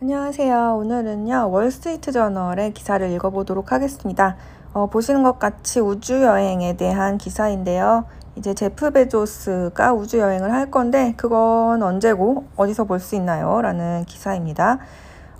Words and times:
안녕하세요. 0.00 0.76
오늘은요, 0.76 1.50
월스트리트 1.50 2.12
저널의 2.12 2.72
기사를 2.72 3.10
읽어보도록 3.10 3.72
하겠습니다. 3.72 4.36
어, 4.72 4.86
보시는 4.86 5.24
것 5.24 5.40
같이 5.40 5.80
우주여행에 5.80 6.76
대한 6.76 7.18
기사인데요. 7.18 8.04
이제 8.36 8.54
제프 8.54 8.92
베조스가 8.92 9.94
우주여행을 9.94 10.52
할 10.52 10.70
건데, 10.70 11.14
그건 11.16 11.82
언제고, 11.82 12.44
어디서 12.54 12.84
볼 12.84 13.00
수 13.00 13.16
있나요? 13.16 13.60
라는 13.60 14.04
기사입니다. 14.04 14.78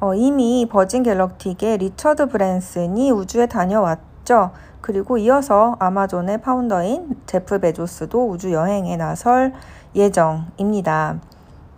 어, 0.00 0.14
이미 0.14 0.66
버진 0.68 1.04
갤럭틱의 1.04 1.78
리처드 1.78 2.26
브랜슨이 2.26 3.12
우주에 3.12 3.46
다녀왔죠. 3.46 4.50
그리고 4.80 5.18
이어서 5.18 5.76
아마존의 5.78 6.40
founder인 6.40 7.20
제프 7.26 7.60
베조스도 7.60 8.28
우주여행에 8.28 8.96
나설 8.96 9.52
예정입니다. 9.94 11.20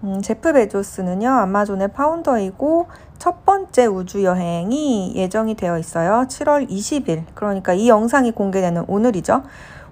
음, 0.03 0.23
제프 0.23 0.55
베조스는요, 0.55 1.29
아마존의 1.29 1.89
파운더이고, 1.89 2.87
첫 3.19 3.45
번째 3.45 3.84
우주 3.84 4.24
여행이 4.24 5.12
예정이 5.15 5.57
되어 5.57 5.79
있어요. 5.79 6.24
7월 6.27 6.70
20일. 6.70 7.24
그러니까 7.34 7.74
이 7.74 7.87
영상이 7.91 8.30
공개되는 8.30 8.84
오늘이죠. 8.88 9.43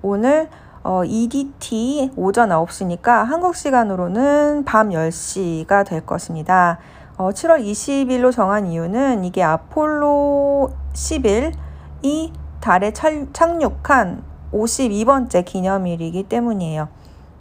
오늘 0.01 0.49
어, 0.83 1.05
EDT 1.05 2.13
오전 2.17 2.49
9시니까 2.49 3.25
한국 3.25 3.55
시간으로는 3.55 4.65
밤 4.65 4.89
10시가 4.91 5.85
될 5.85 6.07
것입니다. 6.07 6.79
어, 7.19 7.29
7월 7.31 7.63
20일로 7.63 8.33
정한 8.33 8.67
이유는 8.67 9.25
이게 9.25 9.43
아폴로 9.43 10.71
11이 10.95 12.33
달에 12.61 12.93
착륙한 12.95 14.23
52번째 14.53 15.45
기념일이기 15.45 16.23
때문이에요. 16.23 16.89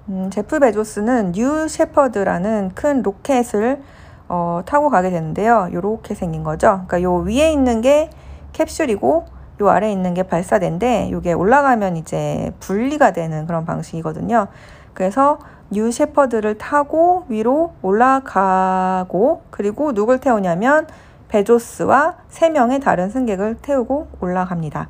음, 0.09 0.29
제프 0.29 0.59
베조스는 0.59 1.33
뉴 1.33 1.67
셰퍼드라는 1.67 2.71
큰 2.75 3.01
로켓을 3.03 3.81
어, 4.29 4.61
타고 4.65 4.89
가게 4.89 5.09
되는데요. 5.09 5.69
요렇게 5.71 6.15
생긴 6.15 6.43
거죠. 6.43 6.83
그러니까 6.87 7.01
요 7.01 7.15
위에 7.15 7.51
있는 7.51 7.81
게 7.81 8.09
캡슐이고 8.53 9.25
요 9.61 9.69
아래에 9.69 9.91
있는 9.91 10.13
게 10.13 10.23
발사대인데 10.23 11.11
요게 11.11 11.33
올라가면 11.33 11.97
이제 11.97 12.51
분리가 12.59 13.11
되는 13.11 13.45
그런 13.47 13.65
방식이거든요. 13.65 14.47
그래서 14.93 15.39
뉴 15.71 15.91
셰퍼드를 15.91 16.57
타고 16.57 17.25
위로 17.27 17.73
올라가고 17.81 19.41
그리고 19.49 19.93
누굴 19.93 20.19
태우냐면 20.19 20.87
베조스와 21.27 22.15
세 22.29 22.49
명의 22.49 22.79
다른 22.79 23.09
승객을 23.09 23.57
태우고 23.61 24.07
올라갑니다. 24.21 24.89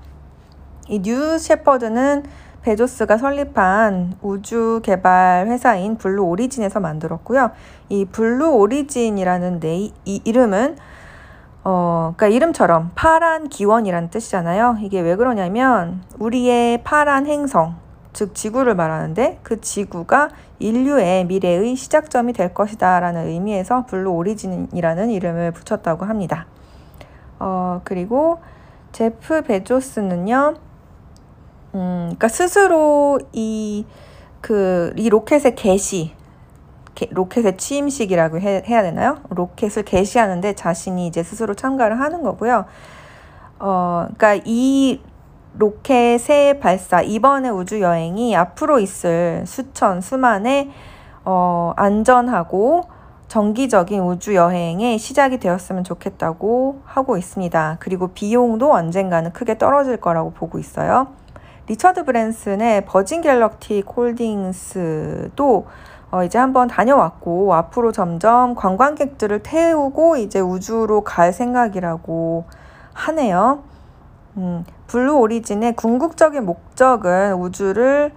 이 0.89 0.99
뉴 1.01 1.37
셰퍼드는 1.37 2.23
베조스가 2.67 3.17
설립한 3.17 4.17
우주 4.21 4.81
개발 4.83 5.47
회사인 5.47 5.97
블루 5.97 6.21
오리진에서 6.23 6.81
만들었고요. 6.81 7.51
이 7.87 8.03
블루 8.03 8.55
오리진이라는 8.55 9.61
네, 9.61 9.89
이 10.03 10.21
이름은 10.25 10.75
어, 11.63 12.13
그러니까 12.17 12.35
이름처럼 12.35 12.91
파란 12.93 13.47
기원이라는 13.47 14.09
뜻이잖아요. 14.09 14.79
이게 14.81 14.99
왜 14.99 15.15
그러냐면 15.15 16.03
우리의 16.19 16.83
파란 16.83 17.25
행성, 17.25 17.77
즉 18.11 18.35
지구를 18.35 18.75
말하는데 18.75 19.39
그 19.43 19.61
지구가 19.61 20.27
인류의 20.59 21.25
미래의 21.25 21.73
시작점이 21.77 22.33
될 22.33 22.53
것이다라는 22.53 23.27
의미에서 23.27 23.85
블루 23.85 24.11
오리진이라는 24.11 25.09
이름을 25.09 25.51
붙였다고 25.51 26.03
합니다. 26.03 26.47
어, 27.39 27.79
그리고 27.85 28.39
제프 28.91 29.43
베조스는요. 29.43 30.66
음, 31.75 32.03
그러니까 32.05 32.27
스스로 32.27 33.19
이, 33.33 33.85
그, 34.41 34.93
이 34.95 35.09
로켓의 35.09 35.55
개시, 35.55 36.13
게, 36.95 37.07
로켓의 37.11 37.57
취임식이라고 37.57 38.39
해, 38.39 38.63
해야 38.67 38.81
되나요? 38.81 39.19
로켓을 39.29 39.83
개시하는데 39.83 40.53
자신이 40.53 41.07
이제 41.07 41.23
스스로 41.23 41.53
참가를 41.53 41.99
하는 41.99 42.23
거고요. 42.23 42.65
어, 43.59 44.07
그러니까 44.17 44.41
이 44.45 45.01
로켓의 45.57 46.59
발사, 46.59 47.01
이번의 47.01 47.51
우주 47.51 47.81
여행이 47.81 48.35
앞으로 48.35 48.79
있을 48.79 49.43
수천, 49.45 50.01
수만의 50.01 50.69
어, 51.25 51.73
안전하고 51.75 52.83
정기적인 53.27 54.01
우주 54.01 54.35
여행의 54.35 54.97
시작이 54.97 55.39
되었으면 55.39 55.83
좋겠다고 55.83 56.81
하고 56.85 57.17
있습니다. 57.17 57.77
그리고 57.79 58.07
비용도 58.09 58.71
언젠가는 58.71 59.33
크게 59.33 59.57
떨어질 59.57 59.97
거라고 59.97 60.31
보고 60.31 60.59
있어요. 60.59 61.07
리처드 61.67 62.05
브랜슨의 62.05 62.85
버진 62.85 63.21
갤럭틱 63.21 63.85
홀딩스도 63.95 65.65
어, 66.09 66.23
이제 66.23 66.37
한번 66.37 66.69
다녀왔고 66.69 67.53
앞으로 67.53 67.91
점점 67.91 68.55
관광객들을 68.55 69.43
태우고 69.43 70.15
이제 70.15 70.39
우주로 70.39 71.01
갈 71.01 71.33
생각이라고 71.33 72.45
하네요. 72.93 73.63
음, 74.37 74.63
블루 74.87 75.17
오리진의 75.17 75.75
궁극적인 75.75 76.45
목적은 76.45 77.33
우주를 77.33 78.13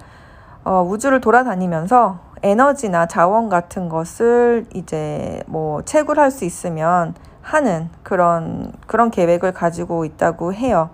어, 0.62 0.82
우주를 0.82 1.20
돌아다니면서 1.20 2.20
에너지나 2.42 3.06
자원 3.06 3.48
같은 3.48 3.88
것을 3.88 4.66
이제 4.74 5.42
뭐 5.46 5.82
채굴할 5.82 6.30
수 6.30 6.44
있으면 6.44 7.14
하는 7.42 7.88
그런 8.04 8.72
그런 8.86 9.10
계획을 9.10 9.52
가지고 9.52 10.04
있다고 10.04 10.54
해요. 10.54 10.90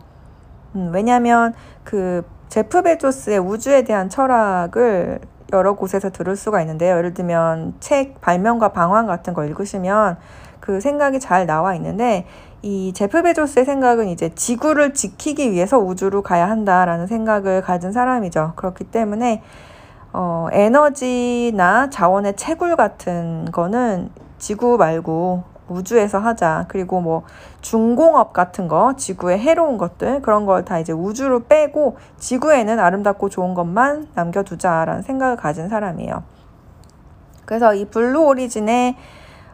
음, 0.75 0.91
왜냐하면 0.95 1.53
그 1.85 2.25
제프 2.49 2.83
베조스의 2.83 3.39
우주에 3.39 3.83
대한 3.83 4.09
철학을 4.09 5.21
여러 5.53 5.75
곳에서 5.75 6.11
들을 6.11 6.37
수가 6.37 6.61
있는데요. 6.63 6.97
예를 6.97 7.15
들면 7.15 7.75
책 7.81 8.21
발명과 8.21 8.71
방황 8.71 9.07
같은 9.07 9.35
거 9.35 9.45
읽으시면 9.45 10.17
그 10.61 10.81
생각이 10.81 11.21
잘 11.21 11.47
나와 11.47 11.75
있는데 11.77 12.27
이 12.63 12.93
제프 12.93 13.23
베조스의 13.23 13.65
생각은 13.65 14.09
이제 14.09 14.31
지구를 14.35 14.95
지키기 14.95 15.53
위해서 15.53 15.79
우주로 15.79 16.23
가야 16.23 16.49
한다라는 16.49 17.07
생각을 17.07 17.63
가진 17.63 17.93
사람이죠. 17.93 18.55
그렇기 18.57 18.85
때문에 18.85 19.43
어, 20.13 20.49
에너지나 20.51 21.91
자원의 21.91 22.37
채굴 22.37 22.75
같은 22.75 23.47
거는 23.53 24.11
지구 24.39 24.79
말고 24.79 25.45
우주에서 25.69 26.19
하자. 26.19 26.67
그리고 26.69 27.01
뭐 27.01 27.23
중공업 27.61 28.33
같은 28.33 28.69
거, 28.69 28.95
지구에 28.97 29.39
해로운 29.39 29.79
것들, 29.79 30.23
그런 30.23 30.47
걸 30.47 30.65
다 30.65 30.79
이제 30.79 30.93
우주로 30.93 31.45
빼고 31.45 31.97
지구에는 32.19 32.79
아름답고 32.81 33.29
좋은 33.29 33.55
것만 33.55 34.09
남겨두자라는 34.15 35.03
생각을 35.03 35.37
가진 35.37 35.69
사람이에요. 35.69 36.23
그래서 37.45 37.75
이 37.75 37.85
블루 37.87 38.25
오리진의 38.27 38.97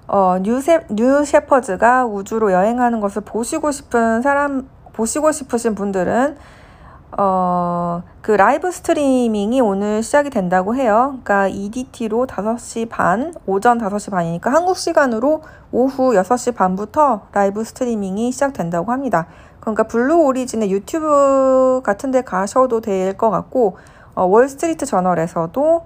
어, 0.08 0.38
뉴세, 0.42 0.84
뉴 0.90 1.24
셰퍼즈가 1.24 2.06
우주로 2.06 2.52
여행하는 2.52 3.00
것을 3.00 3.22
보시고 3.22 3.70
싶은 3.70 4.22
사람, 4.22 4.68
보시고 4.92 5.32
싶으신 5.32 5.74
분들은 5.74 6.36
어, 7.18 8.02
그 8.22 8.32
라이브 8.32 8.70
스트리밍이 8.70 9.60
오늘 9.60 10.02
시작이 10.02 10.30
된다고 10.30 10.74
해요. 10.74 11.18
그러니까 11.22 11.48
EDT로 11.48 12.26
5시 12.26 12.88
반, 12.88 13.34
오전 13.46 13.78
5시 13.78 14.10
반이니까 14.10 14.50
한국 14.50 14.78
시간으로 14.78 15.42
오후 15.72 16.12
6시 16.14 16.54
반부터 16.54 17.26
라이브 17.32 17.64
스트리밍이 17.64 18.32
시작된다고 18.32 18.92
합니다. 18.92 19.26
그러니까 19.60 19.82
블루 19.84 20.22
오리진의 20.22 20.70
유튜브 20.70 21.82
같은 21.84 22.10
데 22.10 22.22
가셔도 22.22 22.80
될 22.80 23.16
것 23.16 23.30
같고, 23.30 23.76
어, 24.14 24.24
월스트리트 24.24 24.86
저널에서도 24.86 25.84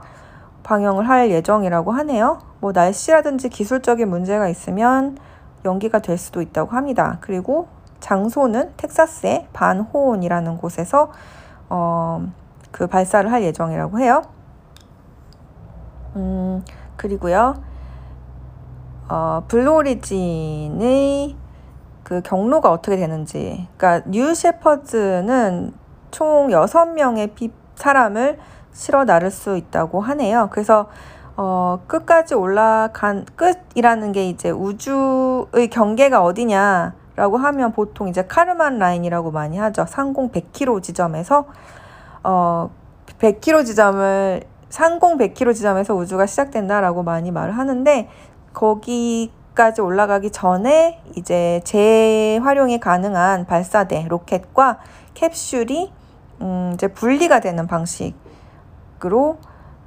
방영을 0.62 1.08
할 1.08 1.30
예정이라고 1.30 1.92
하네요. 1.92 2.38
뭐 2.60 2.72
날씨라든지 2.72 3.48
기술적인 3.48 4.08
문제가 4.08 4.48
있으면 4.48 5.18
연기가 5.64 5.98
될 5.98 6.18
수도 6.18 6.40
있다고 6.40 6.72
합니다. 6.72 7.18
그리고 7.20 7.68
장소는 8.06 8.72
텍사스의 8.76 9.48
반호온이라는 9.52 10.58
곳에서 10.58 11.10
어, 11.68 12.24
그 12.70 12.86
발사를 12.86 13.32
할 13.32 13.42
예정이라고 13.42 13.98
해요. 13.98 14.22
음, 16.14 16.64
그리고요. 16.94 17.56
어, 19.08 19.42
블루오리진의 19.48 21.34
그 22.04 22.22
경로가 22.22 22.70
어떻게 22.70 22.96
되는지. 22.96 23.66
그러니까 23.76 24.08
뉴 24.08 24.36
셰퍼즈는 24.36 25.74
총 26.12 26.46
6명의 26.50 27.34
피, 27.34 27.50
사람을 27.74 28.38
실어 28.70 29.04
나를 29.04 29.32
수 29.32 29.56
있다고 29.56 30.00
하네요. 30.00 30.48
그래서 30.52 30.86
어, 31.36 31.80
끝까지 31.88 32.36
올라간 32.36 33.26
끝이라는 33.34 34.12
게 34.12 34.28
이제 34.28 34.50
우주의 34.50 35.68
경계가 35.68 36.22
어디냐 36.22 36.94
라고 37.16 37.38
하면 37.38 37.72
보통 37.72 38.08
이제 38.08 38.26
카르만 38.26 38.78
라인이라고 38.78 39.30
많이 39.30 39.56
하죠. 39.56 39.86
상공 39.88 40.30
100km 40.30 40.82
지점에서 40.82 41.46
어 42.22 42.70
100km 43.18 43.64
지점을 43.64 44.42
상공 44.68 45.16
100km 45.16 45.54
지점에서 45.54 45.94
우주가 45.94 46.26
시작된다라고 46.26 47.02
많이 47.02 47.30
말을 47.30 47.56
하는데 47.56 48.10
거기까지 48.52 49.80
올라가기 49.80 50.30
전에 50.30 51.00
이제 51.16 51.62
재활용이 51.64 52.80
가능한 52.80 53.46
발사대 53.46 54.06
로켓과 54.08 54.78
캡슐이 55.14 55.92
음 56.42 56.70
이제 56.74 56.88
분리가 56.88 57.40
되는 57.40 57.66
방식으로 57.66 59.38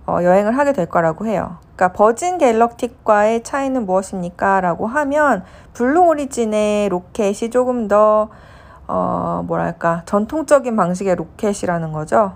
어 0.07 0.17
여행을 0.23 0.57
하게 0.57 0.73
될 0.73 0.87
거라고 0.87 1.27
해요. 1.27 1.57
그러니까 1.79 1.93
버진 1.93 2.37
갤럭틱과의 2.37 3.43
차이는 3.43 3.85
무엇입니까? 3.85 4.59
라고 4.59 4.85
하면 4.85 5.45
블루 5.71 6.01
오리진의 6.07 6.89
로켓이 6.89 7.49
조금 7.51 7.87
더 7.87 8.27
어, 8.85 9.45
뭐랄까 9.47 10.01
전통적인 10.03 10.75
방식의 10.75 11.15
로켓이라는 11.15 11.93
거죠. 11.93 12.33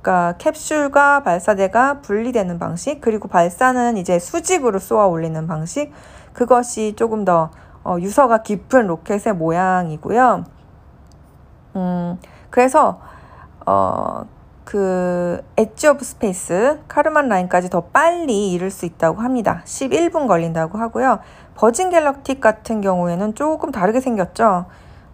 그러니까 0.00 0.38
캡슐과 0.38 1.24
발사대가 1.24 2.00
분리되는 2.00 2.58
방식 2.58 3.02
그리고 3.02 3.28
발사는 3.28 3.98
이제 3.98 4.18
수직으로 4.18 4.78
쏘아 4.78 5.06
올리는 5.08 5.46
방식 5.46 5.92
그것이 6.32 6.94
조금 6.96 7.26
더 7.26 7.50
어, 7.84 7.98
유서가 8.00 8.38
깊은 8.38 8.86
로켓의 8.86 9.34
모양이고요. 9.34 10.44
음, 11.76 12.18
그래서 12.48 12.98
어, 13.66 14.24
그 14.66 15.40
edge 15.56 15.86
of 15.86 16.04
space 16.04 16.80
카르만 16.88 17.28
라인까지 17.28 17.70
더 17.70 17.82
빨리 17.82 18.50
이룰 18.50 18.72
수 18.72 18.84
있다고 18.84 19.22
합니다. 19.22 19.62
11분 19.64 20.26
걸린다고 20.26 20.76
하고요. 20.76 21.20
버진 21.54 21.88
갤럭틱 21.88 22.40
같은 22.40 22.80
경우에는 22.80 23.36
조금 23.36 23.70
다르게 23.70 24.00
생겼죠. 24.00 24.66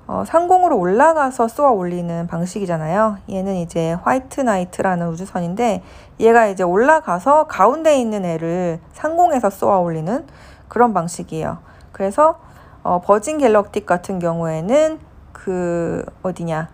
어, 0.06 0.24
상공으로 0.26 0.78
올라가서 0.78 1.48
쏘아 1.48 1.70
올리는 1.70 2.26
방식이잖아요. 2.28 3.18
얘는 3.30 3.56
이제 3.56 3.92
화이트 4.02 4.40
나이트라는 4.40 5.06
우주선인데 5.08 5.82
얘가 6.18 6.46
이제 6.46 6.62
올라가서 6.62 7.46
가운데 7.46 7.98
있는 8.00 8.24
애를 8.24 8.80
상공에서 8.94 9.50
쏘아 9.50 9.80
올리는 9.80 10.26
그런 10.68 10.94
방식이에요. 10.94 11.58
그래서 11.92 12.40
어, 12.82 13.02
버진 13.02 13.36
갤럭틱 13.36 13.84
같은 13.84 14.18
경우에는 14.18 14.98
그 15.34 16.06
어디냐 16.22 16.70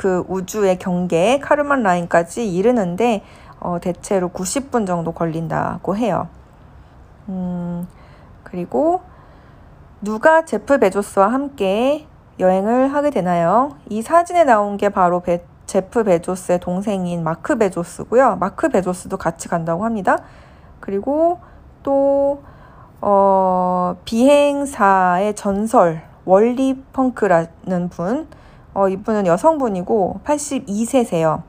그 0.00 0.24
우주의 0.28 0.78
경계 0.78 1.38
카르만 1.40 1.82
라인까지 1.82 2.50
이르는데 2.50 3.22
어, 3.60 3.76
대체로 3.82 4.30
90분 4.30 4.86
정도 4.86 5.12
걸린다고 5.12 5.94
해요. 5.94 6.28
음, 7.28 7.86
그리고 8.42 9.02
누가 10.00 10.46
제프 10.46 10.78
베조스와 10.78 11.30
함께 11.30 12.06
여행을 12.38 12.94
하게 12.94 13.10
되나요? 13.10 13.76
이 13.90 14.00
사진에 14.00 14.44
나온 14.44 14.78
게 14.78 14.88
바로 14.88 15.20
베, 15.20 15.44
제프 15.66 16.04
베조스의 16.04 16.60
동생인 16.60 17.22
마크 17.22 17.58
베조스고요. 17.58 18.36
마크 18.36 18.70
베조스도 18.70 19.18
같이 19.18 19.48
간다고 19.50 19.84
합니다. 19.84 20.16
그리고 20.80 21.40
또 21.82 22.42
어, 23.02 23.96
비행사의 24.06 25.34
전설 25.34 26.00
월리 26.24 26.82
펑크라는 26.94 27.90
분 27.90 28.28
어, 28.74 28.88
이분은 28.88 29.26
여성분이고 29.26 30.20
82세세요. 30.24 31.42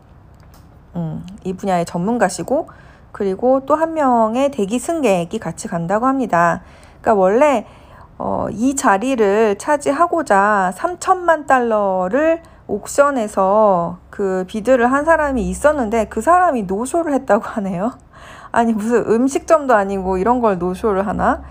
음, 0.95 1.25
이 1.43 1.53
분야의 1.53 1.85
전문가시고 1.85 2.67
그리고 3.11 3.61
또 3.65 3.75
한 3.75 3.93
명의 3.93 4.51
대기 4.51 4.79
승객이 4.79 5.39
같이 5.39 5.67
간다고 5.67 6.05
합니다. 6.05 6.61
그러니까 7.01 7.13
원래 7.13 7.65
어, 8.17 8.47
이 8.51 8.75
자리를 8.75 9.57
차지하고자 9.57 10.73
3천만 10.75 11.47
달러를 11.47 12.41
옥션에서 12.67 13.97
그 14.09 14.45
비드를 14.47 14.91
한 14.91 15.03
사람이 15.05 15.41
있었는데 15.49 16.05
그 16.05 16.21
사람이 16.21 16.63
노쇼를 16.63 17.13
했다고 17.13 17.43
하네요. 17.43 17.93
아니 18.51 18.73
무슨 18.73 19.05
음식점도 19.09 19.73
아니고 19.73 20.17
이런 20.17 20.41
걸 20.41 20.57
노쇼를 20.57 21.07
하나? 21.07 21.41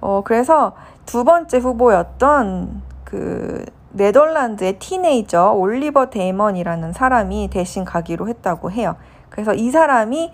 어 0.00 0.22
그래서 0.24 0.72
두 1.06 1.24
번째 1.24 1.58
후보였던 1.58 2.82
그 3.04 3.64
네덜란드의 3.92 4.78
teenager 4.78 5.52
올리버 5.52 6.10
데이먼이라는 6.10 6.92
사람이 6.92 7.48
대신 7.50 7.84
가기로 7.84 8.28
했다고 8.28 8.70
해요. 8.70 8.96
그래서 9.28 9.54
이 9.54 9.70
사람이 9.70 10.32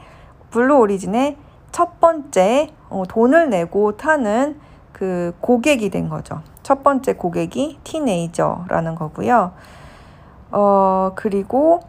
블루 0.51 0.79
오리진의 0.79 1.37
첫 1.73 2.01
번째 2.01 2.71
어, 2.89 3.03
돈을 3.09 3.51
내고 3.51 3.97
타는 3.97 4.61
그 4.93 5.35
고객이 5.41 5.91
된 5.91 6.09
거죠. 6.09 6.41
첫 6.63 6.83
번째 6.83 7.15
고객이 7.15 7.79
teenager라는 7.85 8.95
거고요. 8.95 9.53
어, 10.51 11.13
그리고 11.15 11.81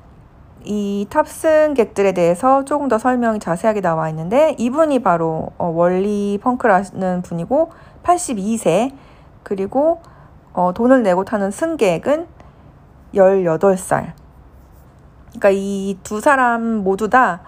이 0.63 1.07
탑승객들에 1.10 2.12
대해서 2.12 2.66
조금 2.66 2.89
더 2.89 2.98
설명이 2.98 3.39
자세하게 3.39 3.81
나와 3.81 4.10
있는데 4.10 4.56
이분이 4.57 5.00
바로 5.00 5.51
어, 5.57 5.68
월리 5.68 6.38
펑크라는 6.42 7.21
분이고 7.21 7.71
82세 8.04 8.92
그리고 9.44 10.01
어, 10.59 10.73
돈을 10.73 11.03
내고 11.03 11.23
타는 11.23 11.51
승객은 11.51 12.27
18살. 13.15 14.11
그러니까 15.29 15.50
이 15.51 15.97
두 16.03 16.19
사람 16.19 16.83
모두 16.83 17.09
다 17.09 17.39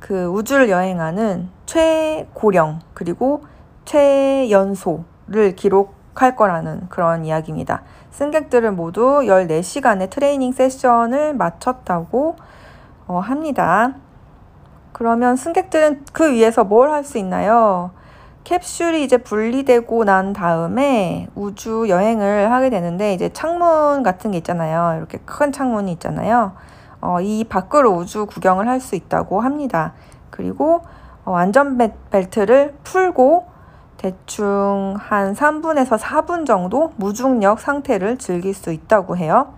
그 0.00 0.26
우주를 0.26 0.70
여행하는 0.70 1.48
최고령 1.66 2.80
그리고 2.94 3.44
최연소를 3.84 5.54
기록할 5.56 6.36
거라는 6.36 6.88
그런 6.88 7.24
이야기입니다. 7.26 7.82
승객들은 8.10 8.76
모두 8.76 9.20
14시간의 9.24 10.10
트레이닝 10.10 10.52
세션을 10.52 11.34
마쳤다고 11.34 12.36
어, 13.06 13.18
합니다. 13.18 13.94
그러면 14.92 15.36
승객들은 15.36 16.04
그 16.12 16.32
위에서 16.32 16.64
뭘 16.64 16.90
할 16.90 17.04
수 17.04 17.18
있나요? 17.18 17.90
캡슐이 18.50 19.04
이제 19.04 19.16
분리되고 19.16 20.02
난 20.02 20.32
다음에 20.32 21.28
우주 21.36 21.86
여행을 21.88 22.50
하게 22.50 22.68
되는데 22.68 23.14
이제 23.14 23.28
창문 23.28 24.02
같은 24.02 24.32
게 24.32 24.38
있잖아요. 24.38 24.96
이렇게 24.98 25.18
큰 25.24 25.52
창문이 25.52 25.92
있잖아요. 25.92 26.54
어, 27.00 27.20
이 27.20 27.44
밖으로 27.44 27.92
우주 27.92 28.26
구경을 28.26 28.66
할 28.66 28.80
수 28.80 28.96
있다고 28.96 29.40
합니다. 29.40 29.92
그리고 30.30 30.82
어, 31.24 31.36
안전벨트를 31.36 32.74
풀고 32.82 33.46
대충 33.98 34.96
한 34.98 35.32
3분에서 35.34 35.96
4분 35.96 36.44
정도 36.44 36.92
무중력 36.96 37.60
상태를 37.60 38.18
즐길 38.18 38.52
수 38.52 38.72
있다고 38.72 39.16
해요. 39.16 39.54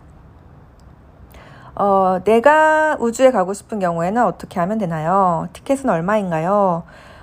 어, 1.74 2.18
내가 2.24 2.98
우주에 3.00 3.30
가고 3.30 3.54
싶은 3.54 3.78
경우에는 3.78 4.22
어떻게 4.22 4.60
하면 4.60 4.76
되나요? 4.76 5.48
티켓은 5.54 5.88
얼마인가요? 5.88 6.82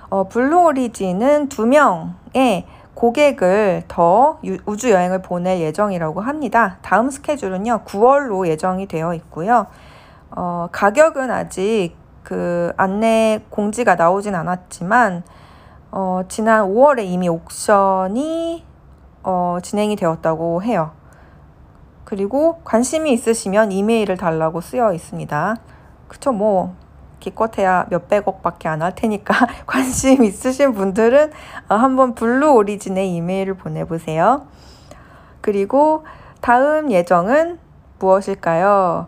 어, 0.10 0.28
블루 0.28 0.64
오리진은 0.64 1.50
두 1.50 1.68
명의 1.68 2.66
고객을 2.96 3.84
더 3.88 4.40
우주 4.66 4.90
여행을 4.90 5.22
보낼 5.22 5.60
예정이라고 5.60 6.22
합니다. 6.22 6.78
다음 6.82 7.10
스케줄은요, 7.10 7.84
9월로 7.86 8.48
예정이 8.48 8.88
되어 8.88 9.14
있고요. 9.14 9.68
어, 10.32 10.68
가격은 10.72 11.30
아직 11.30 11.96
그 12.24 12.74
안내 12.76 13.42
공지가 13.50 13.96
나오진 13.96 14.36
않았지만, 14.36 15.24
어, 15.92 16.22
지난 16.28 16.66
5월에 16.66 17.06
이미 17.06 17.30
auction이 17.30 18.66
어, 19.24 19.58
진행이 19.62 19.96
되었다고 19.96 20.64
해요. 20.64 20.92
그리고 22.04 22.60
관심이 22.64 23.12
있으시면 23.14 23.72
이메일을 23.72 24.18
달라고 24.18 24.62
쓰여 24.62 24.94
있습니다. 24.94 25.58
그쵸, 26.08 26.32
뭐, 26.32 26.74
기껏해야 27.20 27.86
몇백억밖에 27.90 28.68
안 28.68 28.82
할 28.82 28.96
테니까 28.96 29.34
관심 29.68 30.24
있으신 30.24 30.74
분들은 30.74 31.32
어, 31.70 31.76
한번 31.76 32.16
블루 32.16 32.54
오리진에 32.54 33.06
이메일을 33.06 33.56
보내보세요. 33.56 34.48
그리고 35.42 36.06
다음 36.42 36.92
예정은 36.92 37.60
무엇일까요? 38.00 39.08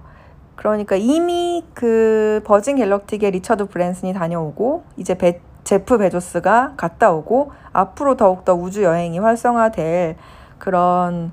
그러니까 0.55 0.95
이미 0.95 1.65
그 1.73 2.41
버진 2.45 2.75
갤럭틱에 2.75 3.31
리처드 3.31 3.67
브랜슨이 3.67 4.13
다녀오고 4.13 4.83
이제 4.97 5.15
베, 5.17 5.41
제프 5.63 5.97
베조스가 5.97 6.73
갔다 6.77 7.11
오고 7.11 7.51
앞으로 7.73 8.15
더욱더 8.17 8.53
우주 8.53 8.83
여행이 8.83 9.19
활성화될 9.19 10.17
그런 10.59 11.31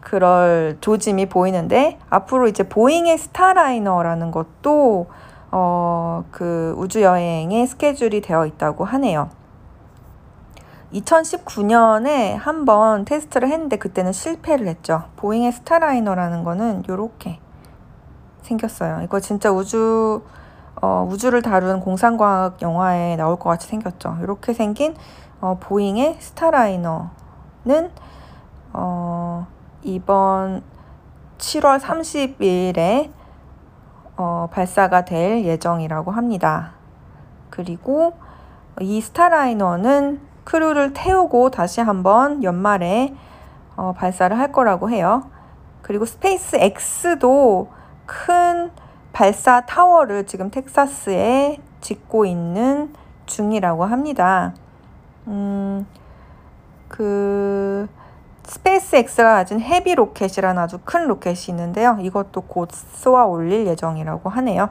그럴 0.00 0.76
조짐이 0.80 1.26
보이는데 1.26 1.98
앞으로 2.10 2.48
이제 2.48 2.68
보잉의 2.68 3.18
스타라이너라는 3.18 4.30
것도 4.30 5.06
어, 5.50 6.24
그 6.30 6.74
우주 6.76 7.02
여행의 7.02 7.66
스케줄이 7.66 8.20
되어 8.20 8.46
있다고 8.46 8.84
하네요. 8.84 9.30
2019년에 10.92 12.36
한번 12.36 13.04
테스트를 13.04 13.48
했는데 13.48 13.76
그때는 13.76 14.12
실패를 14.12 14.66
했죠. 14.68 15.04
보잉의 15.16 15.52
스타라이너라는 15.52 16.44
거는 16.44 16.84
이렇게 16.88 17.38
생겼어요. 18.42 19.02
이거 19.02 19.20
진짜 19.20 19.50
우주 19.50 20.22
어, 20.80 21.08
우주를 21.10 21.42
다룬 21.42 21.80
공상과학 21.80 22.62
영화에 22.62 23.16
나올 23.16 23.38
것 23.38 23.48
같이 23.48 23.66
생겼죠. 23.68 24.18
이렇게 24.22 24.52
생긴 24.52 24.94
어, 25.40 25.58
보잉의 25.60 26.16
스타라이너는 26.20 27.10
어, 28.72 29.46
이번 29.82 30.62
7월 31.38 31.80
30일에 31.80 33.10
어, 34.16 34.48
발사가 34.50 35.04
될 35.04 35.44
예정이라고 35.44 36.10
합니다. 36.10 36.72
그리고 37.50 38.14
이 38.80 39.00
스타라이너는 39.00 40.20
crew를 40.44 40.92
태우고 40.92 41.50
다시 41.50 41.80
한번 41.80 42.42
연말에 42.42 43.14
어, 43.76 43.92
발사를 43.96 44.36
할 44.38 44.52
거라고 44.52 44.90
해요. 44.90 45.30
그리고 45.82 46.04
스페이스 46.04 46.56
X도 46.56 47.68
큰 48.06 48.70
발사 49.12 49.62
타워를 49.62 50.26
지금 50.26 50.50
텍사스에 50.50 51.58
짓고 51.80 52.26
있는 52.26 52.92
중이라고 53.26 53.84
합니다. 53.84 54.54
음, 55.26 55.86
그 56.88 57.88
스페이스X가 58.46 59.34
가진 59.34 59.60
Heavy 59.60 59.94
로켓이라는 59.94 60.60
아주 60.62 60.78
큰 60.84 61.08
로켓이 61.08 61.46
있는데요. 61.48 61.98
이것도 62.00 62.42
곧 62.42 62.70
쏘아 62.70 63.26
올릴 63.26 63.66
예정이라고 63.66 64.30
하네요. 64.30 64.70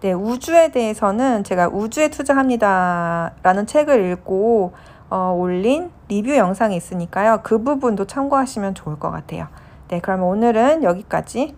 네, 0.00 0.12
우주에 0.12 0.70
대해서는 0.70 1.44
제가 1.44 1.68
우주에 1.68 2.08
투자합니다라는 2.08 3.66
책을 3.66 4.12
읽고 4.12 4.72
어, 5.08 5.34
올린 5.36 5.90
리뷰 6.08 6.36
영상이 6.36 6.76
있으니까요. 6.76 7.40
그 7.42 7.62
부분도 7.62 8.04
참고하시면 8.04 8.74
좋을 8.74 8.98
것 8.98 9.10
같아요. 9.10 9.48
네, 9.88 10.00
그러면 10.00 10.26
오늘은 10.26 10.82
여기까지 10.82 11.56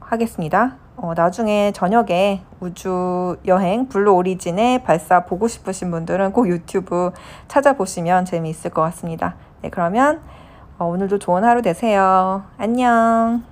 하겠습니다. 0.00 0.76
어, 0.96 1.12
나중에 1.14 1.72
저녁에 1.72 2.42
우주 2.60 3.36
여행 3.46 3.88
블루 3.88 4.12
오리진의 4.14 4.84
발사 4.84 5.24
보고 5.24 5.48
싶으신 5.48 5.90
분들은 5.90 6.32
꼭 6.32 6.48
유튜브 6.48 7.10
찾아보시면 7.48 8.24
재미있을 8.24 8.70
것 8.70 8.80
같습니다. 8.82 9.34
네, 9.60 9.68
그러면 9.70 10.16
어, 10.16 10.40
오늘도 10.88 11.18
좋은 11.18 11.44
하루 11.44 11.62
되세요. 11.62 12.44
안녕. 12.58 13.51